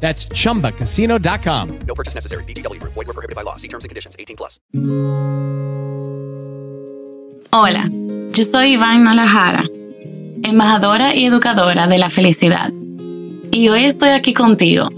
[0.00, 1.78] That's chumbacasino.com.
[1.86, 2.44] No purchase necessary.
[2.44, 2.80] VGW.
[2.82, 3.56] Void where prohibited by law.
[3.56, 4.16] See terms and conditions.
[4.18, 4.58] 18 plus.
[7.52, 7.90] Hola,
[8.32, 9.64] yo soy Iván Nalajara,
[10.44, 12.70] embajadora y educadora de la felicidad.
[13.50, 14.88] Y hoy estoy aquí contigo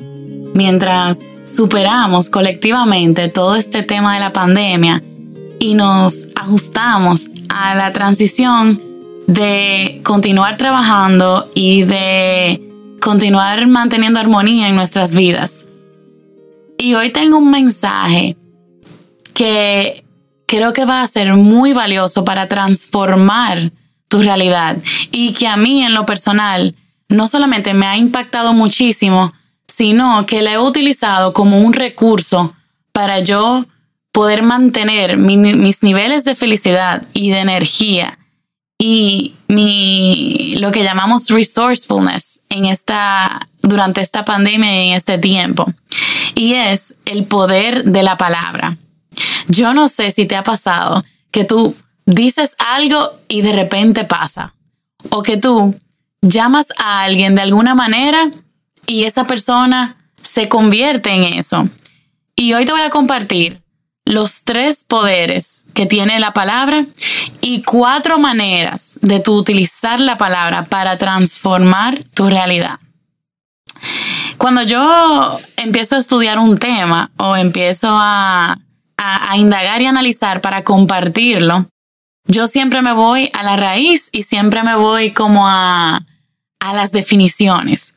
[0.55, 5.03] mientras superamos colectivamente todo este tema de la pandemia
[5.59, 8.83] y nos ajustamos a la transición
[9.27, 12.72] de continuar trabajando y de
[13.03, 15.65] continuar manteniendo armonía en nuestras vidas.
[16.79, 18.37] Y hoy tengo un mensaje
[19.35, 20.05] que
[20.47, 23.73] creo que va a ser muy valioso para transformar
[24.09, 24.77] tu realidad
[25.11, 26.77] y que a mí en lo personal
[27.09, 29.33] no solamente me ha impactado muchísimo,
[29.67, 32.55] sino que la he utilizado como un recurso
[32.93, 33.65] para yo
[34.13, 38.19] poder mantener mis niveles de felicidad y de energía
[38.85, 45.73] y mi, lo que llamamos resourcefulness en esta, durante esta pandemia y en este tiempo.
[46.35, 48.77] Y es el poder de la palabra.
[49.47, 54.53] Yo no sé si te ha pasado que tú dices algo y de repente pasa.
[55.11, 55.79] O que tú
[56.21, 58.33] llamas a alguien de alguna manera
[58.89, 61.69] y esa persona se convierte en eso.
[62.35, 63.63] Y hoy te voy a compartir
[64.05, 66.85] los tres poderes que tiene la palabra
[67.41, 72.79] y cuatro maneras de utilizar la palabra para transformar tu realidad.
[74.39, 78.59] Cuando yo empiezo a estudiar un tema o empiezo a,
[78.97, 81.67] a, indagar y analizar para compartirlo,
[82.27, 86.05] yo siempre me voy a la raíz y siempre me voy como a,
[86.61, 87.95] a las definiciones.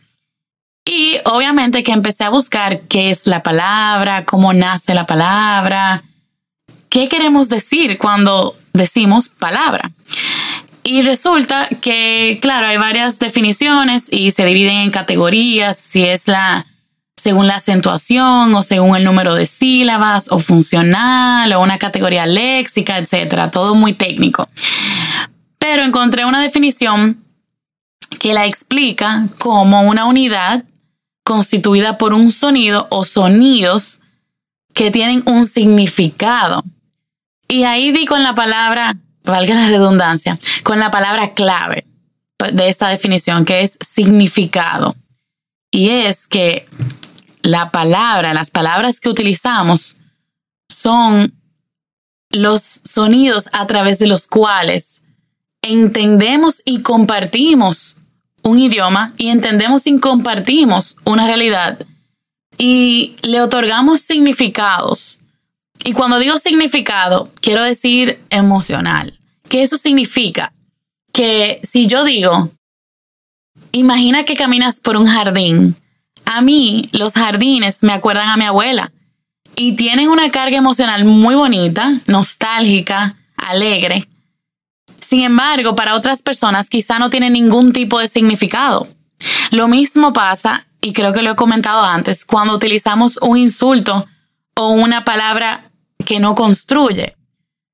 [0.85, 6.03] Y obviamente que empecé a buscar qué es la palabra, cómo nace la palabra,
[6.89, 9.91] qué queremos decir cuando decimos palabra.
[10.83, 16.67] Y resulta que, claro, hay varias definiciones y se dividen en categorías, si es la
[17.25, 22.99] según la acentuación o según el número de sílabas o funcional o una categoría léxica,
[22.99, 24.47] etcétera, todo muy técnico.
[25.57, 27.23] Pero encontré una definición
[28.19, 30.65] que la explica como una unidad
[31.25, 33.99] constituida por un sonido o sonidos
[34.73, 36.63] que tienen un significado.
[37.47, 41.87] Y ahí di con la palabra, valga la redundancia, con la palabra clave
[42.53, 44.95] de esta definición, que es significado.
[45.71, 46.67] Y es que
[47.41, 49.97] la palabra, las palabras que utilizamos
[50.69, 51.33] son
[52.29, 55.01] los sonidos a través de los cuales
[55.63, 57.97] entendemos y compartimos
[58.45, 61.79] un idioma y entendemos y compartimos una realidad
[62.57, 65.19] y le otorgamos significados.
[65.83, 69.19] Y cuando digo significado, quiero decir emocional.
[69.49, 70.53] ¿Qué eso significa?
[71.11, 72.51] Que si yo digo,
[73.71, 75.75] imagina que caminas por un jardín,
[76.25, 78.91] a mí los jardines me acuerdan a mi abuela
[79.55, 84.07] y tienen una carga emocional muy bonita, nostálgica, alegre.
[85.05, 88.87] Sin embargo, para otras personas quizá no tiene ningún tipo de significado.
[89.51, 94.07] Lo mismo pasa, y creo que lo he comentado antes, cuando utilizamos un insulto
[94.55, 95.69] o una palabra
[96.07, 97.15] que no construye.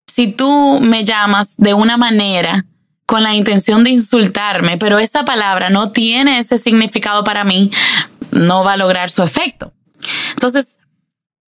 [0.07, 2.66] Si tú me llamas de una manera
[3.06, 7.72] con la intención de insultarme, pero esa palabra no tiene ese significado para mí,
[8.31, 9.72] no va a lograr su efecto.
[10.31, 10.78] Entonces,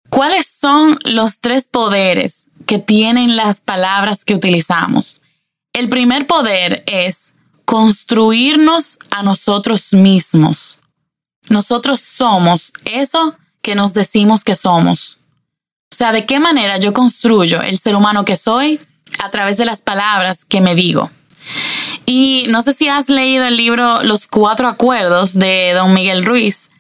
[0.09, 5.21] ¿cuáles son los tres poderes que tienen las palabras que utilizamos?
[5.75, 7.35] El primer poder es
[7.65, 10.79] construirnos a nosotros mismos.
[11.49, 15.19] Nosotros somos eso que nos decimos que somos.
[15.93, 18.79] O sea, ¿de qué manera yo construyo el ser humano que soy?
[19.19, 21.11] A través de las palabras que me digo.
[22.07, 26.71] Y no sé si has leído el libro Los Cuatro Acuerdos de Don Miguel Ruiz,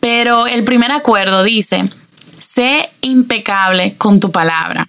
[0.00, 1.88] pero el primer acuerdo dice,
[2.40, 4.88] sé impecable con tu palabra.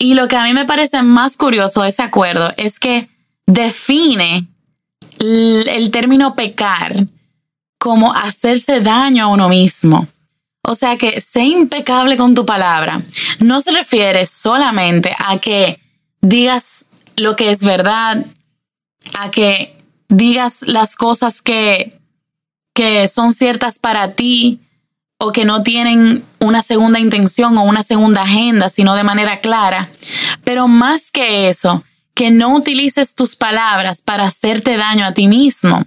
[0.00, 3.10] Y lo que a mí me parece más curioso de ese acuerdo es que
[3.46, 4.48] define
[5.18, 6.94] el, término pecar
[7.78, 10.08] como hacerse daño a uno mismo.
[10.62, 13.02] O sea que sé impecable con tu palabra
[13.40, 15.78] no se refiere solamente a que
[16.22, 16.86] digas
[17.16, 18.24] lo que es verdad,
[19.18, 19.76] a que
[20.08, 21.98] digas las cosas que,
[22.74, 24.60] que son ciertas para ti
[25.20, 29.90] o que no tienen una segunda intención o una segunda agenda, sino de manera clara.
[30.44, 31.84] Pero más que eso,
[32.14, 35.84] que no utilices tus palabras para hacerte daño a ti mismo.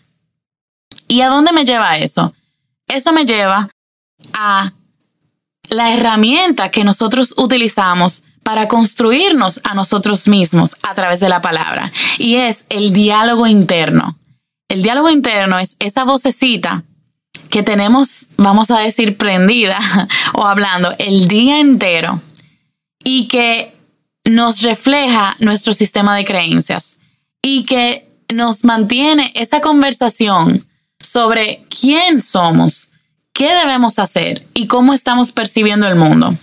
[1.07, 2.33] ¿Y a dónde me lleva eso?
[2.87, 3.69] Eso me lleva
[4.33, 4.73] a
[5.67, 11.91] la herramienta que nosotros utilizamos para construirnos a nosotros mismos a través de la palabra.
[12.19, 14.15] Y es el diálogo interno.
[14.67, 16.83] El diálogo interno es esa vocecita
[17.49, 19.79] que tenemos, vamos a decir, prendida
[20.33, 22.21] o hablando el día entero
[23.03, 23.75] y que
[24.25, 26.97] nos refleja nuestro sistema de creencias
[27.41, 30.65] y que nos mantiene esa conversación
[30.99, 32.89] sobre quién somos,
[33.33, 36.35] qué debemos hacer y cómo estamos percibiendo el mundo.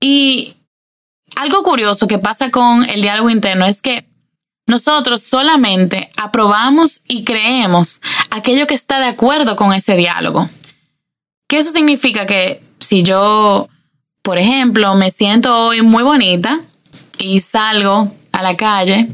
[0.00, 0.56] Y
[1.36, 4.08] algo curioso que pasa con el diálogo interno es que
[4.68, 8.00] nosotros solamente aprobamos y creemos
[8.30, 10.48] aquello que está de acuerdo con ese diálogo.
[11.48, 13.68] Que eso significa que si yo,
[14.22, 16.60] por ejemplo, me siento hoy muy bonita
[17.18, 19.08] y salgo a la calle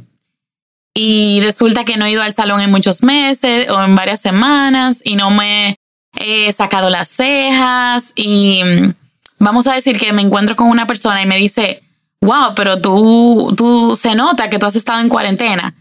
[0.92, 5.02] y resulta que no he ido al salón en muchos meses o en varias semanas
[5.04, 5.76] y no me
[6.18, 8.92] he sacado las cejas y mm,
[9.38, 11.83] vamos a decir que me encuentro con una persona y me dice,
[12.24, 15.74] wow, pero tú, tú se nota que tú has estado en cuarentena.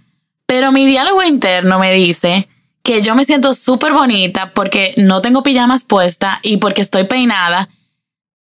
[0.46, 2.48] Pero mi diálogo interno me dice
[2.84, 7.70] que yo me siento súper bonita porque no tengo pijamas puesta y porque estoy peinada.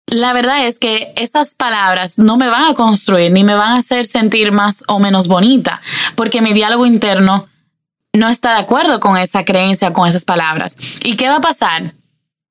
[0.07, 3.79] La verdad es que esas palabras no me van a construir ni me van a
[3.79, 5.81] hacer sentir más o menos bonita,
[6.17, 7.49] porque mi diálogo interno
[8.13, 10.77] no está de acuerdo con esa creencia, con esas palabras.
[11.05, 11.93] ¿Y qué va a pasar?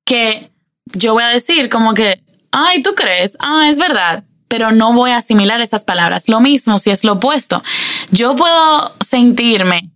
[0.04, 0.50] Que
[0.86, 5.12] yo voy a decir como que, ay, tú crees, ah, es verdad, pero no voy
[5.12, 6.28] a asimilar esas palabras.
[6.28, 7.62] Lo mismo si es lo opuesto.
[8.10, 9.88] Yo puedo sentirme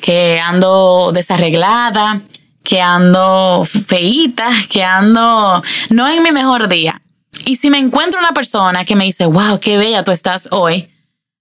[0.00, 2.20] que ando desarreglada,
[2.62, 7.02] que ando feíta, que ando no en mi mejor día.
[7.44, 10.90] Y si me encuentro una persona que me dice, wow, qué bella tú estás hoy,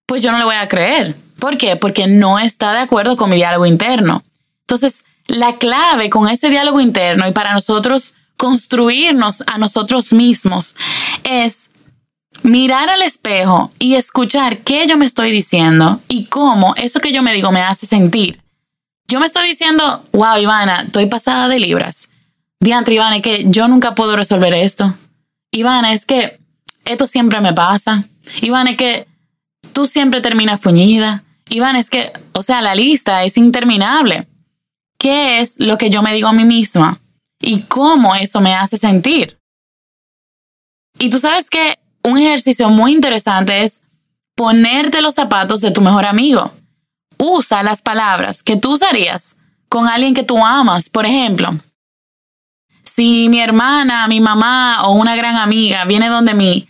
[0.07, 1.75] pues yo no le voy a creer ¿Por qué?
[1.77, 4.23] Porque no está de acuerdo con mi diálogo interno.
[4.61, 10.75] Entonces, la clave con ese diálogo interno y para nosotros construirnos a nosotros mismos
[11.23, 11.68] es
[12.43, 17.21] mirar al espejo y escuchar qué yo me estoy diciendo y cómo eso que yo
[17.21, 18.41] me digo me hace sentir.
[19.07, 22.09] Yo me estoy diciendo, wow, Ivana, estoy pasada de libras.
[22.59, 24.93] Diantre, Ivana, es que yo nunca puedo resolver esto.
[25.51, 26.37] Ivana, es que
[26.85, 28.03] esto siempre me pasa.
[28.41, 29.07] Ivana, es que
[29.73, 31.23] tú siempre terminas fuñida.
[31.49, 34.27] Iván, es que, o sea, la lista es interminable.
[34.99, 36.99] ¿Qué es lo que yo me digo a mí misma?
[37.41, 39.39] ¿Y cómo eso me hace sentir?
[40.99, 43.81] Y tú sabes que un ejercicio muy interesante es
[44.35, 46.51] ponerte los zapatos de tu mejor amigo.
[47.17, 49.37] Usa las palabras que tú usarías
[49.67, 51.49] con alguien que tú amas, por ejemplo.
[52.83, 56.67] Si mi hermana, mi mamá o una gran amiga viene donde mí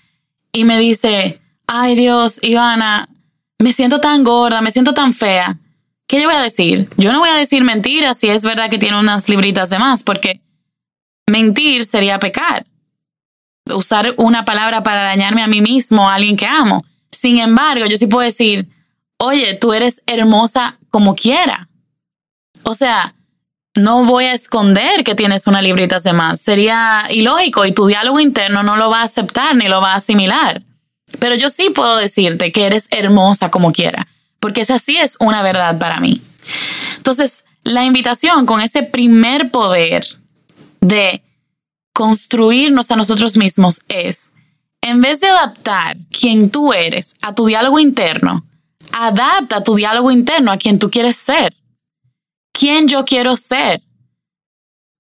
[0.52, 3.08] y me dice, ay Dios, Ivana,
[3.60, 5.58] me siento tan gorda, me siento tan fea.
[6.08, 6.90] ¿Qué yo voy a decir?
[6.98, 10.02] Yo no voy a decir mentiras si es verdad que tiene unas libritas de más,
[10.02, 10.42] porque
[11.28, 12.66] mentir sería pecar.
[13.74, 16.84] Usar una palabra para dañarme a mí mismo, a alguien que amo.
[17.12, 18.68] Sin embargo, yo sí puedo decir,
[19.18, 21.70] oye, tú eres hermosa como quiera.
[22.64, 23.16] O sea,
[23.76, 26.42] no voy a esconder que tienes una librita de más.
[26.42, 29.98] Sería ilógico y tu diálogo interno no lo va a aceptar ni lo va a
[29.98, 30.62] asimilar.
[31.20, 34.08] Pero yo sí puedo decirte que eres hermosa como quiera,
[34.40, 36.22] porque esa sí es una verdad para mí.
[36.98, 40.06] Entonces, la invitación con ese primer poder
[40.82, 41.24] de
[42.00, 44.32] construirnos a nosotros mismos es,
[44.82, 48.46] en vez de adaptar quien tú eres a tu diálogo interno,
[48.94, 51.58] adapta tu diálogo interno a quien tú quieres ser.
[52.54, 53.82] ¿Quién yo quiero ser?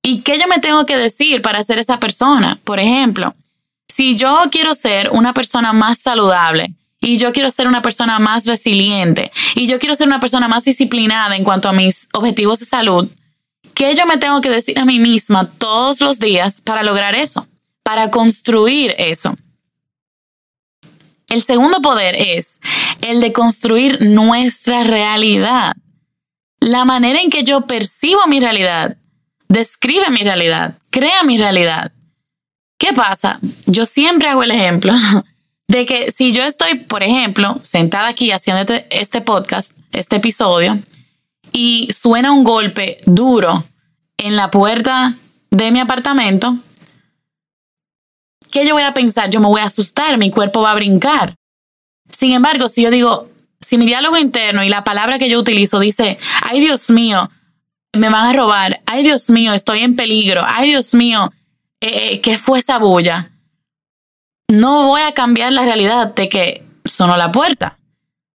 [0.04, 2.60] ¿Y qué yo me tengo que decir para ser esa persona?
[2.66, 3.34] Por ejemplo,
[3.88, 8.46] si yo quiero ser una persona más saludable y yo quiero ser una persona más
[8.46, 12.66] resiliente y yo quiero ser una persona más disciplinada en cuanto a mis objetivos de
[12.66, 13.10] salud,
[13.80, 17.48] ¿qué yo me tengo que decir a mí misma todos los días para lograr eso?
[17.82, 19.34] Para construir eso.
[21.30, 22.60] El segundo poder es
[23.02, 25.78] el de construir nuestra realidad.
[26.60, 28.98] La manera en que yo percibo mi realidad
[29.48, 31.94] describe mi realidad, crea mi realidad.
[32.78, 33.40] ¿Qué pasa?
[33.66, 34.94] Yo siempre hago el ejemplo
[35.70, 40.78] de que si yo estoy, por ejemplo, sentada aquí haciendo este, este podcast, este episodio,
[41.52, 43.64] y suena un golpe duro
[44.20, 45.16] en la puerta
[45.50, 46.58] de mi apartamento,
[48.52, 49.30] ¿qué yo voy a pensar?
[49.30, 51.36] Yo me voy a asustar, mi cuerpo va a brincar.
[52.12, 55.80] Sin embargo, si yo digo, si mi diálogo interno y la palabra que yo utilizo
[55.80, 57.30] dice, ay Dios mío,
[57.94, 61.32] me van a robar, ay Dios mío, estoy en peligro, ay Dios mío,
[61.82, 63.32] eh, eh, ¿qué fue esa bulla?
[64.50, 67.78] No voy a cambiar la realidad de que sonó la puerta,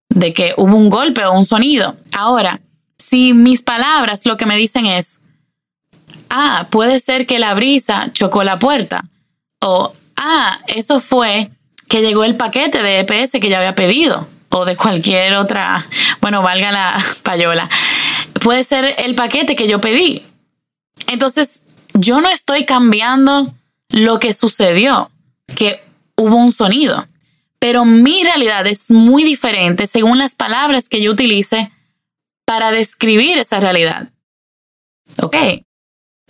[0.09, 1.95] de que hubo un golpe o un sonido.
[2.11, 2.61] Ahora,
[2.97, 5.19] si mis palabras lo que me dicen es,
[6.29, 9.05] ah, puede ser que la brisa chocó la puerta,
[9.61, 11.49] o ah, eso fue
[11.87, 15.85] que llegó el paquete de EPS que ya había pedido, o de cualquier otra,
[16.21, 17.69] bueno, valga la payola,
[18.41, 20.23] puede ser el paquete que yo pedí.
[21.07, 21.63] Entonces,
[21.93, 23.53] yo no estoy cambiando
[23.89, 25.11] lo que sucedió,
[25.55, 25.81] que
[26.17, 27.07] hubo un sonido,
[27.59, 31.71] pero mi realidad es muy diferente según las palabras que yo utilice
[32.45, 34.09] para describir esa realidad.
[35.21, 35.35] ¿Ok?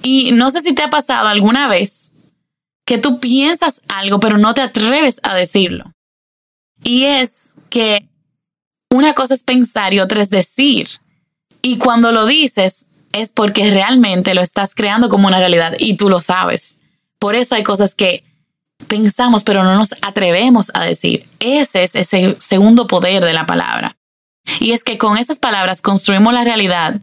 [0.01, 2.11] Y no sé si te ha pasado alguna vez
[2.85, 5.91] que tú piensas algo pero no te atreves a decirlo.
[6.83, 8.07] Y es que
[8.91, 10.87] una cosa es pensar y otra es decir.
[11.61, 16.09] Y cuando lo dices es porque realmente lo estás creando como una realidad y tú
[16.09, 16.77] lo sabes.
[17.17, 18.23] Por eso hay cosas que
[18.87, 21.25] pensamos pero no nos atrevemos a decir.
[21.39, 23.97] Ese es ese segundo poder de la palabra.
[24.59, 27.01] Y es que con esas palabras construimos la realidad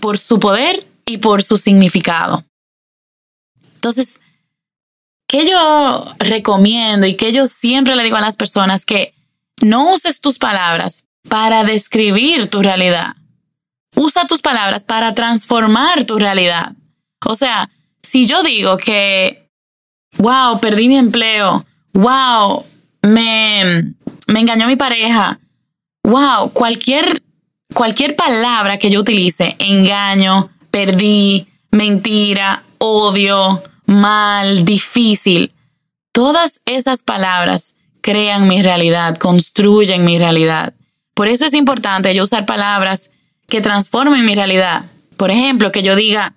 [0.00, 2.44] por su poder y por su significado.
[3.74, 4.20] Entonces,
[5.26, 9.14] ¿qué yo recomiendo y que yo siempre le digo a las personas que
[9.62, 13.16] no uses tus palabras para describir tu realidad.
[13.94, 16.72] Usa tus palabras para transformar tu realidad.
[17.26, 17.70] O sea,
[18.02, 19.48] si yo digo que,
[20.16, 22.64] wow, perdí mi empleo, wow,
[23.02, 23.94] me,
[24.26, 25.38] me engañó mi pareja,
[26.04, 27.22] wow, cualquier,
[27.74, 35.52] cualquier palabra que yo utilice, engaño, perdí, mentira, odio, mal, difícil,
[36.12, 40.74] todas esas palabras crean mi realidad, construyen mi realidad.
[41.14, 43.10] Por eso es importante yo usar palabras
[43.48, 44.86] que transformen mi realidad.
[45.16, 46.34] Por ejemplo, que yo diga,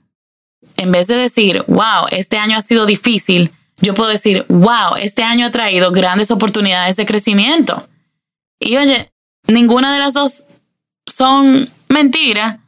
[0.77, 5.23] en vez de decir, wow, este año ha sido difícil, yo puedo decir, wow, este
[5.23, 7.87] año ha traído grandes oportunidades de crecimiento.
[8.59, 9.11] Y oye,
[9.47, 10.47] ninguna de las dos
[11.05, 12.59] son mentira,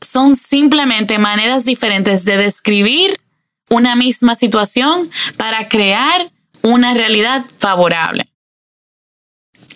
[0.00, 3.20] son simplemente maneras diferentes de describir
[3.68, 6.30] una misma situación para crear
[6.62, 8.28] una realidad favorable.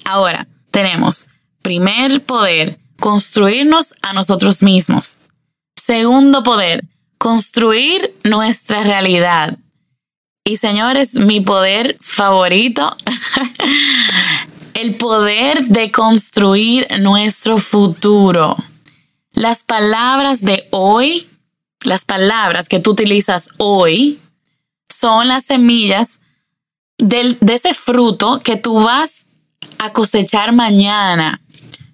[0.05, 1.29] Ahora, tenemos
[1.63, 5.19] primer poder, construirnos a nosotros mismos.
[5.77, 6.85] Segundo poder,
[7.19, 9.59] construir nuestra realidad.
[10.45, 12.95] Y señores, mi poder favorito,
[14.75, 18.57] el poder de construir nuestro futuro.
[19.35, 21.29] Las palabras de hoy,
[21.85, 24.21] las palabras que tú utilizas hoy,
[24.89, 26.21] son las semillas
[26.99, 29.27] de ese fruto que tú vas
[29.79, 31.41] a cosechar mañana.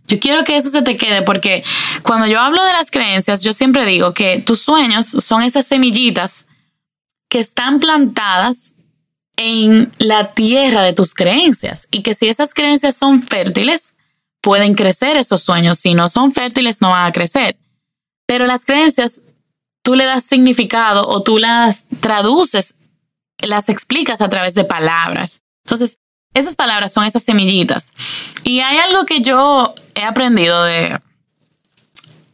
[0.06, 1.62] Yo quiero que eso se te quede porque
[2.02, 6.47] cuando yo hablo de las creencias, yo siempre digo que tus sueños son esas semillitas
[7.28, 8.75] que están plantadas
[9.37, 13.94] en la tierra de tus creencias y que si esas creencias son fértiles,
[14.40, 15.78] pueden crecer esos sueños.
[15.78, 17.59] Si no son fértiles, no van a crecer.
[18.26, 19.23] Pero las creencias,
[19.82, 22.75] tú le das significado o tú las traduces
[23.42, 25.42] las explicas a través de palabras.
[25.64, 25.99] Entonces,
[26.35, 27.92] esas palabras son esas semillitas.
[28.44, 31.00] Y hay algo que yo he aprendido de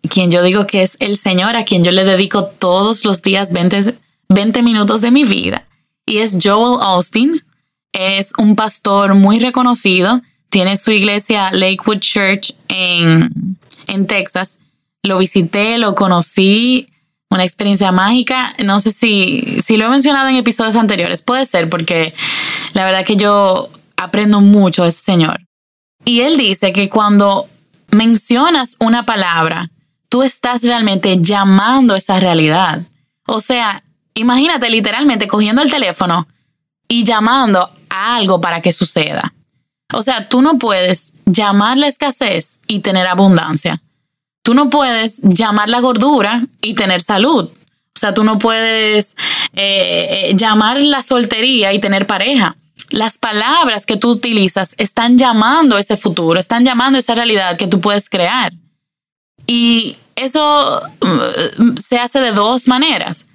[0.08, 3.52] quien yo digo que es el Señor, a quien yo le dedico todos los días
[3.52, 3.96] 20,
[4.28, 5.66] 20 minutos de mi vida.
[6.04, 7.42] Y es Joel Austin.
[7.92, 10.20] Es un pastor muy reconocido.
[10.56, 13.58] Tiene su iglesia Lakewood Church en,
[13.88, 14.58] en Texas.
[15.02, 16.88] Lo visité, lo conocí
[17.28, 18.54] una experiencia mágica.
[18.64, 22.14] No sé si, si lo he mencionado en episodios anteriores, puede ser porque
[22.72, 25.42] la verdad que yo aprendo mucho de ese señor.
[26.06, 27.50] Y él dice que cuando
[27.90, 29.68] mencionas una palabra,
[30.08, 32.80] tú estás realmente llamando esa realidad.
[33.26, 33.82] O sea,
[34.14, 36.26] imagínate literalmente cogiendo el teléfono
[36.88, 39.34] y llamando a algo para que suceda.
[39.92, 43.82] O sea, tú no puedes llamar la escasez y tener abundancia.
[44.42, 47.48] Tú no puedes llamar la gordura y tener salud.
[47.48, 49.16] O sea, tú no puedes
[49.54, 52.56] eh, eh, llamar la soltería y tener pareja.
[52.90, 57.80] Las palabras que tú utilizas están llamando ese futuro, están llamando esa realidad que tú
[57.80, 58.52] puedes crear.
[59.46, 63.26] Y eso mm, se hace de dos maneras.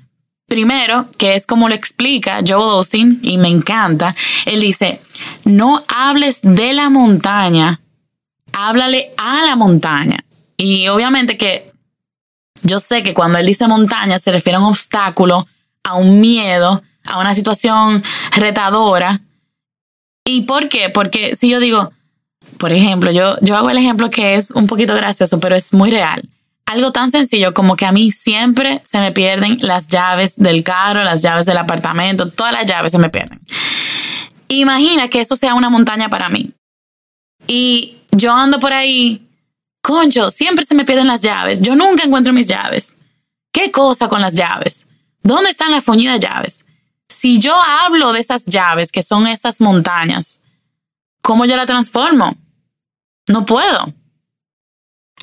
[0.52, 4.14] Primero, que es como lo explica Joel Austin, y me encanta,
[4.46, 5.00] él dice,
[5.46, 7.80] no hables de la montaña,
[8.52, 10.26] háblale a la montaña.
[10.58, 11.72] Y obviamente que
[12.64, 15.48] yo sé que cuando él dice montaña se refiere a un obstáculo,
[15.86, 18.04] a un miedo, a una situación
[18.34, 19.22] retadora.
[20.26, 20.90] ¿Y por qué?
[20.90, 21.94] Porque si yo digo,
[22.58, 25.92] por ejemplo, yo, yo hago el ejemplo que es un poquito gracioso, pero es muy
[25.92, 26.28] real
[26.72, 31.04] algo tan sencillo como que a mí siempre se me pierden las llaves del carro,
[31.04, 33.40] las llaves del apartamento, todas las llaves se me pierden.
[34.48, 36.52] Imagina que eso sea una montaña para mí.
[37.48, 39.28] Y yo ando por ahí,
[39.82, 41.62] concho, siempre se me pierden las llaves.
[41.62, 42.98] Yo nunca encuentro mis llaves.
[43.52, 44.88] ¿Qué cosa con las llaves?
[45.24, 46.66] ¿Dónde están las fuñidas llaves?
[47.10, 50.42] Si yo hablo de esas llaves, que son esas montañas,
[51.22, 52.36] ¿cómo yo la transformo?
[53.28, 53.94] No puedo.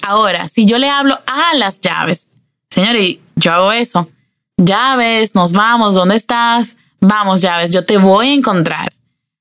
[0.03, 2.29] Ahora, si yo le hablo a las llaves,
[2.71, 4.09] señores, yo hago eso.
[4.57, 6.77] Llaves, nos vamos, ¿dónde estás?
[7.01, 8.93] Vamos, llaves, yo te voy a encontrar.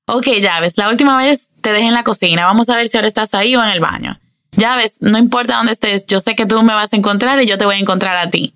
[0.06, 3.08] Ok, llaves, la última vez te dejé en la cocina, vamos a ver si ahora
[3.08, 4.18] estás ahí o en el baño.
[4.52, 7.58] Llaves, no importa dónde estés, yo sé que tú me vas a encontrar y yo
[7.58, 8.54] te voy a encontrar a ti.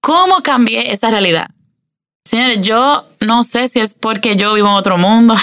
[0.00, 1.50] ¿Cómo cambié esa realidad?
[2.24, 5.34] Señores, yo no sé si es porque yo vivo en otro mundo,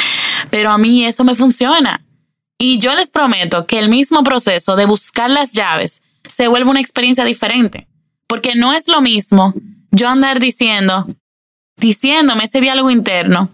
[0.50, 2.05] pero a mí eso me funciona.
[2.58, 6.80] Y yo les prometo que el mismo proceso de buscar las llaves se vuelve una
[6.80, 7.86] experiencia diferente.
[8.26, 9.54] Porque no es lo mismo
[9.90, 11.06] yo andar diciendo,
[11.76, 13.50] diciéndome ese diálogo interno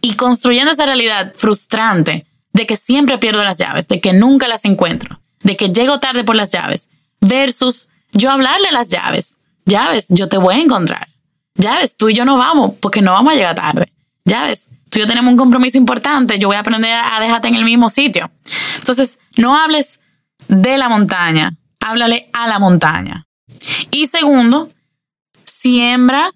[0.00, 4.64] y construyendo esa realidad frustrante de que siempre pierdo las llaves, de que nunca las
[4.64, 9.38] encuentro, de que llego tarde por las llaves, versus yo hablarle las llaves.
[9.64, 11.08] Llaves, yo te voy a encontrar.
[11.54, 13.92] Llaves, tú y yo no vamos porque no vamos a llegar tarde.
[14.24, 17.54] Llaves, tú y yo tenemos un compromiso importante, yo voy a aprender a dejarte en
[17.54, 18.30] el mismo sitio.
[18.78, 20.00] Entonces, no hables
[20.48, 23.26] de la montaña, háblale a la montaña.
[23.90, 24.68] Y segundo,
[25.44, 26.30] siembra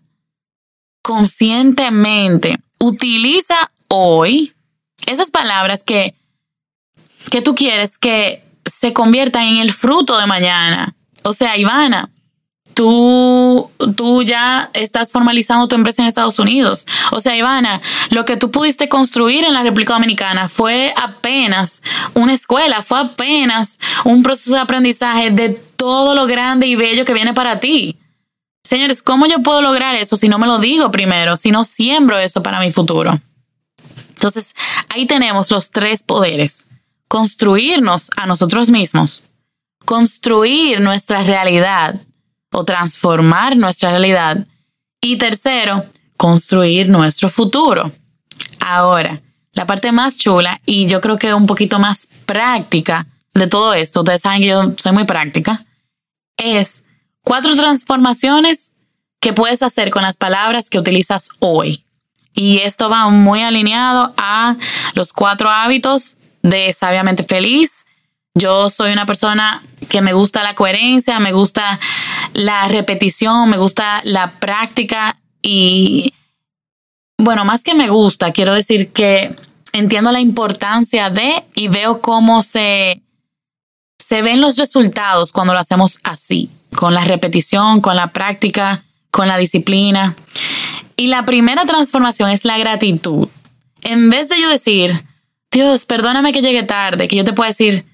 [1.02, 2.58] conscientemente.
[2.78, 4.52] Utiliza hoy
[5.06, 6.14] esas palabras que,
[7.30, 10.94] que tú quieres que se conviertan en el fruto de mañana.
[11.22, 12.10] O sea, Ivana,
[12.74, 16.86] tú, tú ya estás formalizando tu empresa en Estados Unidos.
[17.12, 21.82] O sea, Ivana, lo que tú pudiste construir en la República Dominicana fue apenas
[22.14, 27.14] una escuela, fue apenas un proceso de aprendizaje de todo lo grande y bello que
[27.14, 27.96] viene para ti.
[28.64, 32.18] Señores, ¿cómo yo puedo lograr eso si no me lo digo primero, si no siembro
[32.18, 33.20] eso para mi futuro?
[34.10, 34.54] Entonces,
[34.88, 36.66] ahí tenemos los tres poderes.
[37.08, 39.22] Construirnos a nosotros mismos,
[39.84, 42.00] construir nuestra realidad
[42.54, 44.46] o transformar nuestra realidad.
[45.00, 45.84] Y tercero,
[46.16, 47.92] construir nuestro futuro.
[48.60, 49.20] Ahora,
[49.52, 54.00] la parte más chula y yo creo que un poquito más práctica de todo esto,
[54.00, 55.64] ustedes saben que yo soy muy práctica,
[56.36, 56.84] es
[57.22, 58.72] cuatro transformaciones
[59.20, 61.84] que puedes hacer con las palabras que utilizas hoy.
[62.34, 64.56] Y esto va muy alineado a
[64.94, 67.83] los cuatro hábitos de Sabiamente Feliz,
[68.34, 71.78] yo soy una persona que me gusta la coherencia, me gusta
[72.32, 76.14] la repetición, me gusta la práctica y,
[77.16, 79.36] bueno, más que me gusta, quiero decir que
[79.72, 83.02] entiendo la importancia de y veo cómo se,
[83.98, 89.28] se ven los resultados cuando lo hacemos así, con la repetición, con la práctica, con
[89.28, 90.16] la disciplina.
[90.96, 93.28] Y la primera transformación es la gratitud.
[93.82, 95.04] En vez de yo decir,
[95.52, 97.84] Dios, perdóname que llegue tarde, que yo te pueda decir,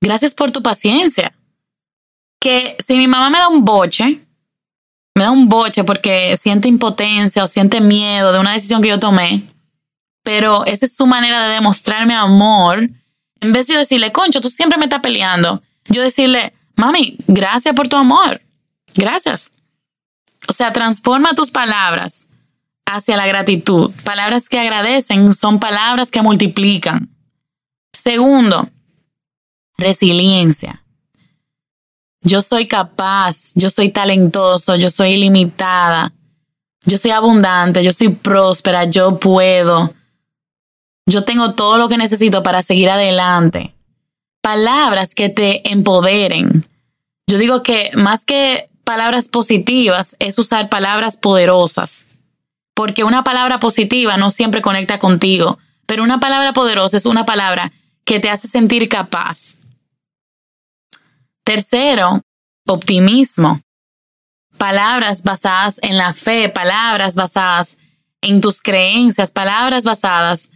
[0.00, 1.34] gracias por tu paciencia.
[2.40, 4.20] Que si mi mamá me da un boche,
[5.14, 9.00] me da un boche porque siente impotencia o siente miedo de una decisión que yo
[9.00, 9.42] tomé,
[10.22, 12.88] pero esa es su manera de demostrarme amor,
[13.40, 17.88] en vez de decirle, concho, tú siempre me estás peleando, yo decirle, mami, gracias por
[17.88, 18.40] tu amor,
[18.94, 19.50] gracias.
[20.46, 22.28] O sea, transforma tus palabras
[22.86, 23.90] hacia la gratitud.
[24.04, 27.08] Palabras que agradecen son palabras que multiplican.
[27.92, 28.68] Segundo,
[29.78, 30.82] resiliencia.
[32.20, 36.12] Yo soy capaz, yo soy talentoso, yo soy ilimitada,
[36.84, 39.94] yo soy abundante, yo soy próspera, yo puedo.
[41.06, 43.72] Yo tengo todo lo que necesito para seguir adelante.
[44.42, 46.64] Palabras que te empoderen.
[47.26, 52.08] Yo digo que más que palabras positivas es usar palabras poderosas.
[52.74, 57.72] Porque una palabra positiva no siempre conecta contigo, pero una palabra poderosa es una palabra
[58.04, 59.56] que te hace sentir capaz,
[61.48, 62.20] Tercero,
[62.66, 63.62] optimismo.
[64.58, 67.78] Palabras basadas en la fe, palabras basadas
[68.20, 70.50] en tus creencias, palabras basadas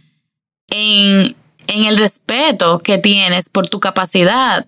[0.69, 4.67] en, en el respeto que tienes por tu capacidad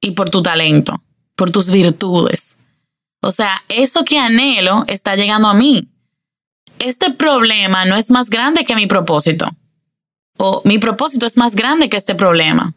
[0.00, 1.02] y por tu talento,
[1.36, 2.56] por tus virtudes.
[3.20, 5.90] O sea, eso que anhelo está llegando a mí.
[6.78, 9.50] Este problema no es más grande que mi propósito.
[10.38, 12.72] O mi propósito es más grande que este problema.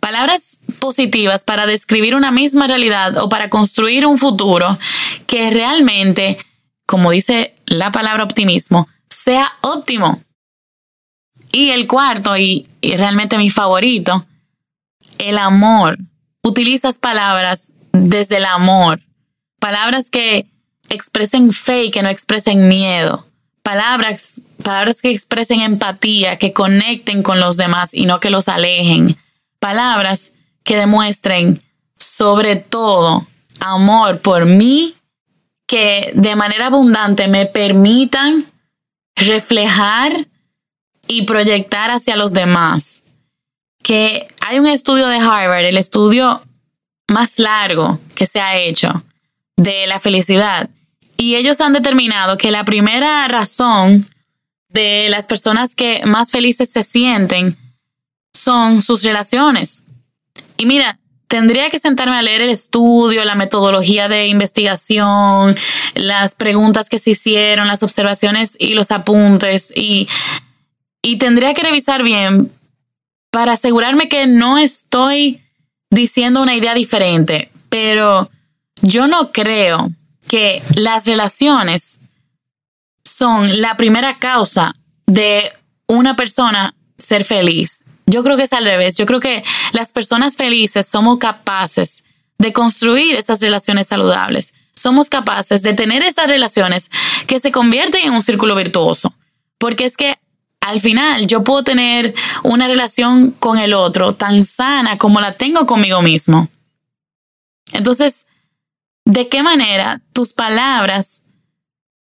[0.00, 4.78] Palabras positivas para describir una misma realidad o para construir un futuro
[5.26, 6.38] que realmente,
[6.86, 10.20] como dice la palabra optimismo, sea óptimo.
[11.52, 14.24] Y el cuarto, y, realmente mi favorito,
[15.18, 15.98] el amor.
[16.42, 19.02] Utilizas palabras desde el amor.
[19.58, 20.46] Palabras que
[20.88, 23.26] expresen fe y que no expresen miedo.
[23.62, 29.18] Palabras, palabras que expresen empatía, que conecten con los demás y no que los alejen.
[29.60, 30.32] Palabras
[30.64, 31.62] que demuestren
[31.96, 33.26] sobre todo
[33.60, 34.94] amor por mí,
[35.66, 38.46] que de manera abundante me permitan
[39.14, 40.12] reflejar
[41.06, 43.04] y proyectar hacia los demás.
[43.82, 46.42] Que hay un estudio de Harvard, el estudio
[47.08, 49.02] más largo que se ha hecho
[49.56, 50.70] de la felicidad.
[51.16, 54.06] Y ellos han determinado que la primera razón
[54.68, 57.56] de las personas que más felices se sienten
[58.42, 59.84] son sus relaciones.
[60.56, 65.56] Y mira, tendría que sentarme a leer el estudio, la metodología de investigación,
[65.94, 69.72] las preguntas que se hicieron, las observaciones y los apuntes.
[69.76, 70.08] Y,
[71.02, 72.50] y tendría que revisar bien
[73.30, 75.42] para asegurarme que no estoy
[75.90, 77.50] diciendo una idea diferente.
[77.68, 78.30] Pero
[78.82, 79.90] yo no creo
[80.28, 82.00] que las relaciones
[83.04, 84.74] son la primera causa
[85.06, 85.52] de
[85.86, 87.84] una persona ser feliz.
[88.10, 88.96] Yo creo que es al revés.
[88.96, 92.04] Yo creo que las personas felices somos capaces
[92.38, 94.54] de construir esas relaciones saludables.
[94.74, 96.90] Somos capaces de tener esas relaciones
[97.26, 99.14] que se convierten en un círculo virtuoso.
[99.58, 100.18] Porque es que
[100.60, 105.66] al final yo puedo tener una relación con el otro tan sana como la tengo
[105.66, 106.48] conmigo mismo.
[107.72, 108.26] Entonces,
[109.04, 111.24] ¿de qué manera tus palabras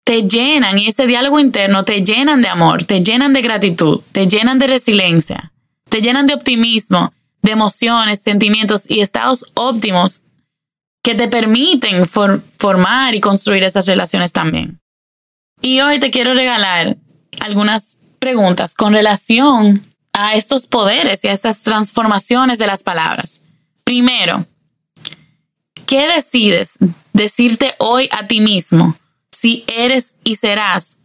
[0.04, 4.26] te llenan y ese diálogo interno te llenan de amor, te llenan de gratitud, te
[4.28, 5.53] llenan de resiliencia?
[5.94, 10.24] Te llenan de optimismo, de emociones, sentimientos y estados óptimos
[11.04, 14.80] que te permiten formar y construir esas relaciones también.
[15.62, 16.96] Y hoy te quiero regalar
[17.38, 23.42] algunas preguntas con relación a estos poderes y a esas transformaciones de las palabras.
[23.84, 24.46] Primero,
[25.86, 26.76] ¿qué decides
[27.12, 28.96] decirte hoy a ti mismo
[29.30, 30.98] si eres y serás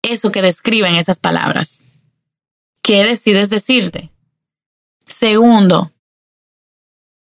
[0.00, 1.84] eso que describen esas palabras?
[2.80, 4.13] ¿Qué decides decirte?
[5.16, 5.92] Segundo,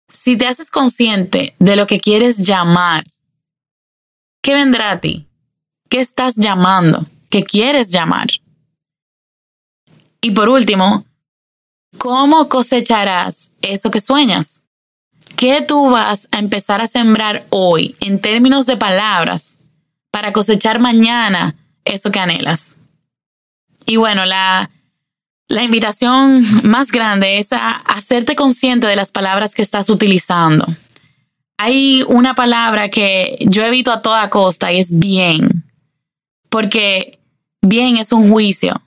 [0.08, 3.04] si te haces consciente de lo que quieres llamar,
[4.40, 5.26] ¿qué vendrá a ti?
[5.88, 7.04] ¿Qué estás llamando?
[7.28, 8.28] ¿Qué quieres llamar?
[10.20, 11.04] Y por último,
[11.98, 14.62] ¿cómo cosecharás eso que sueñas?
[15.36, 19.56] ¿Qué tú vas a empezar a sembrar hoy en términos de palabras
[20.12, 22.76] para cosechar mañana eso que anhelas?
[23.86, 24.70] Y bueno, la
[25.52, 30.66] la invitación más grande es a hacerte consciente de las palabras que estás utilizando.
[31.58, 35.64] Hay una palabra que yo evito a toda costa y es bien,
[36.48, 37.18] porque
[37.60, 38.80] bien es un juicio.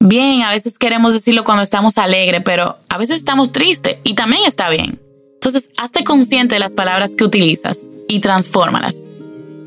[0.00, 4.44] Bien, a veces queremos decirlo cuando estamos alegres, pero a veces estamos tristes y también
[4.46, 4.98] está bien.
[5.34, 9.04] Entonces, hazte consciente de las palabras que utilizas y transfórmalas.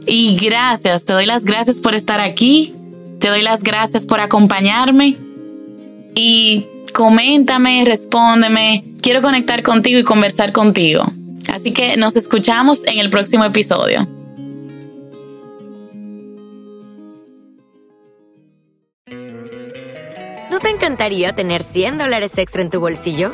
[0.07, 2.73] Y gracias, te doy las gracias por estar aquí,
[3.19, 5.15] te doy las gracias por acompañarme
[6.15, 8.85] y coméntame, respóndeme.
[9.01, 11.03] Quiero conectar contigo y conversar contigo.
[11.53, 14.07] Así que nos escuchamos en el próximo episodio.
[20.49, 23.33] ¿No te encantaría tener 100 dólares extra en tu bolsillo?